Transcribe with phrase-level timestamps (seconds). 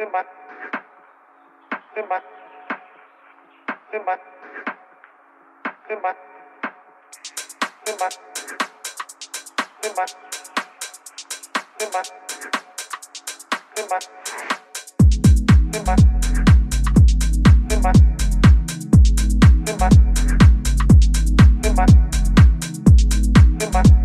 [0.00, 0.26] Tembak.
[1.92, 2.24] Tembak.
[3.92, 4.20] Tembak.
[5.84, 6.16] Tembak.
[7.84, 8.14] Tembak.
[9.82, 10.08] Tembak.
[11.76, 12.06] Tembak.
[13.76, 14.04] Tembak.
[15.68, 16.00] Tembak.
[17.68, 17.96] Tembak.
[19.68, 19.92] Tembak.
[21.60, 21.90] Tembak.
[23.60, 23.99] Tembak.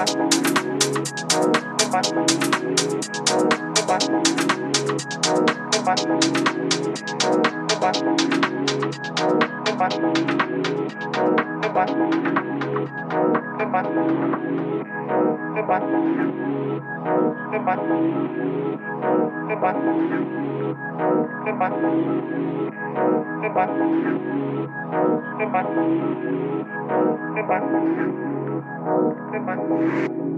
[0.00, 0.40] Goodbye.
[28.84, 30.29] Bye.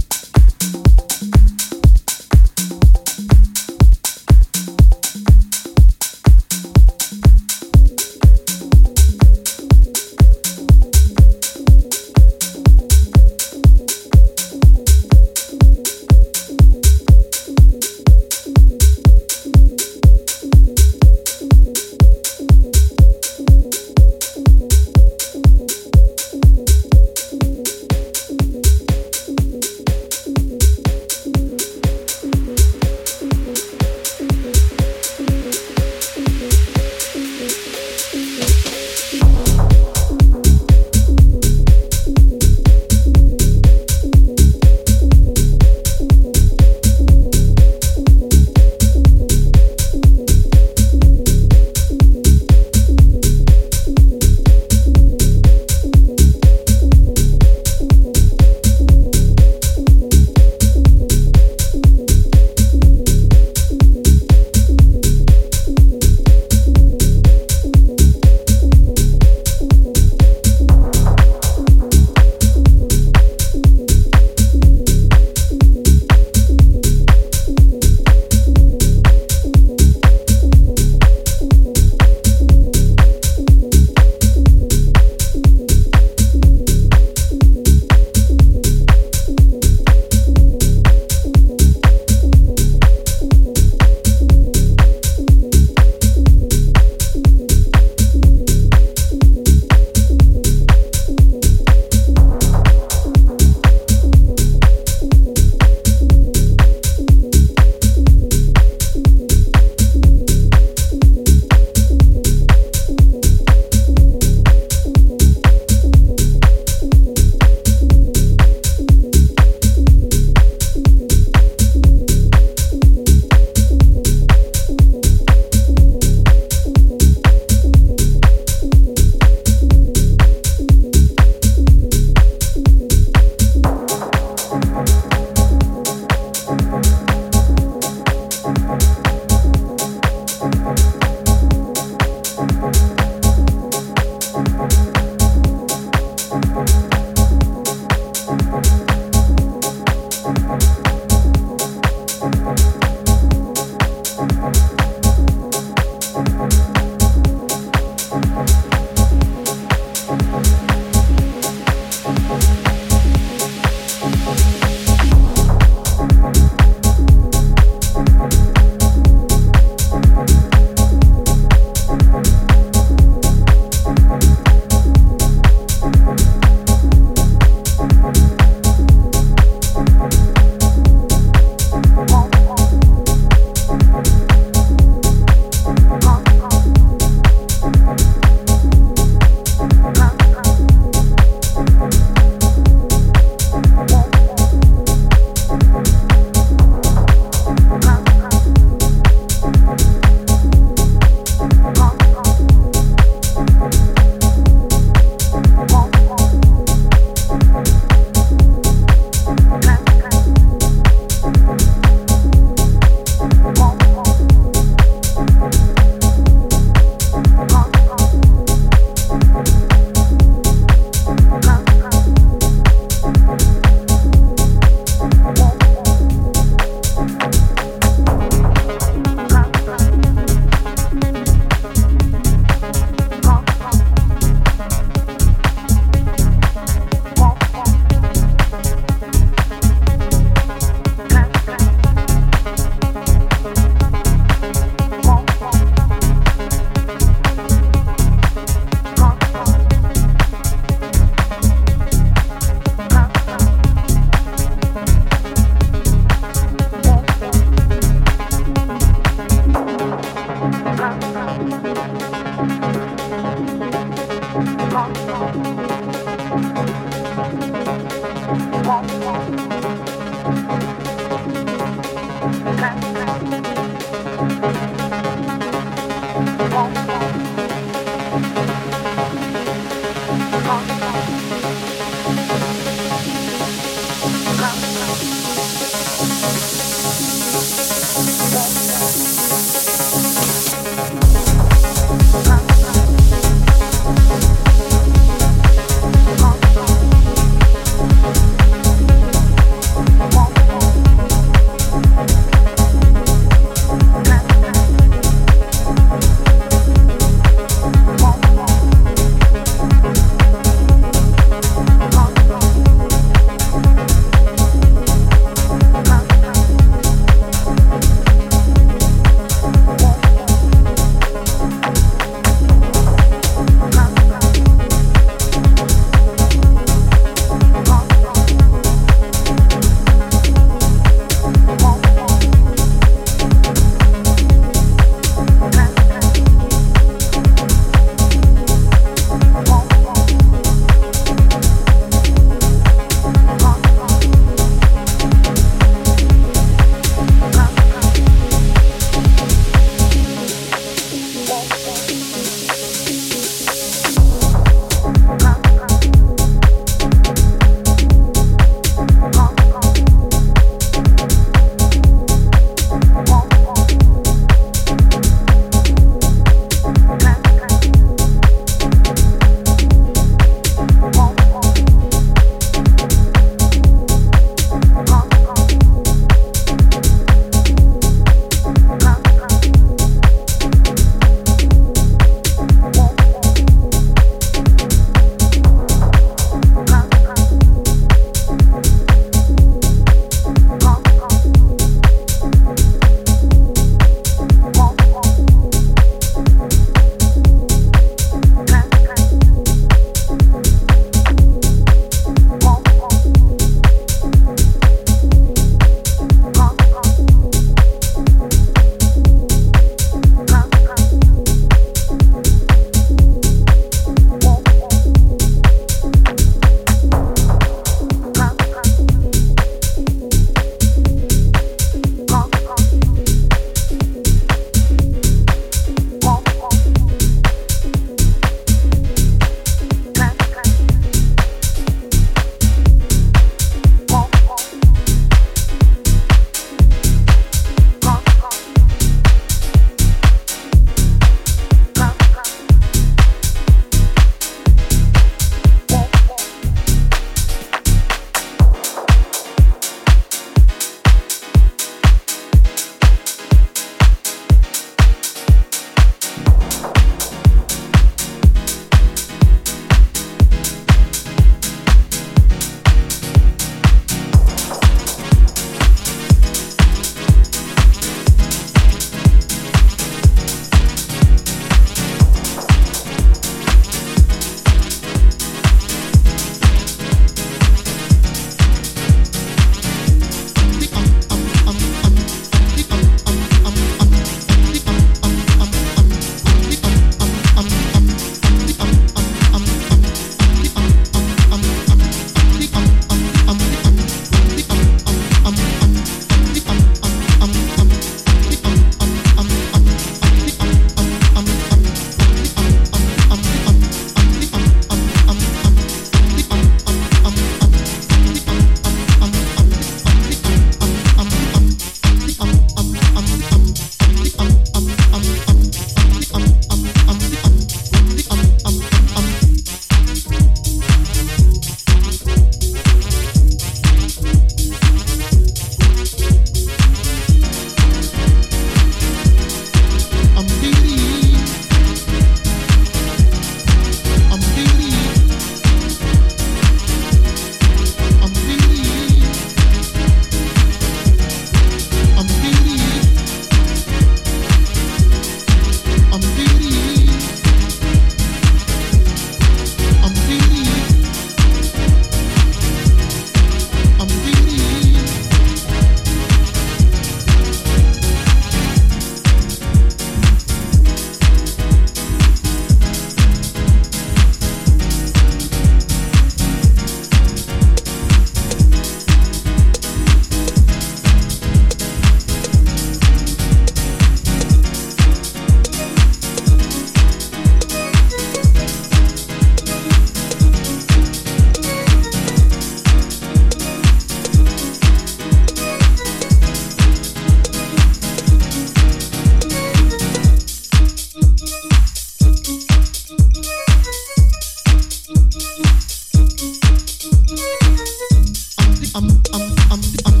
[598.81, 600.00] um, um, um, um.